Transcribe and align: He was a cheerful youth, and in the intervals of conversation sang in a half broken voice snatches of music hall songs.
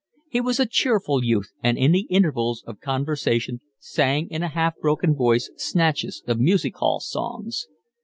He 0.29 0.41
was 0.41 0.59
a 0.59 0.65
cheerful 0.65 1.23
youth, 1.23 1.51
and 1.61 1.77
in 1.77 1.91
the 1.91 2.07
intervals 2.09 2.63
of 2.65 2.79
conversation 2.79 3.61
sang 3.77 4.27
in 4.31 4.41
a 4.41 4.47
half 4.47 4.75
broken 4.79 5.13
voice 5.15 5.51
snatches 5.57 6.23
of 6.25 6.39
music 6.39 6.75
hall 6.77 6.99
songs. 6.99 7.67